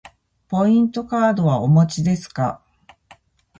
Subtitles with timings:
[0.47, 2.63] ポイントカードはお持ちですか。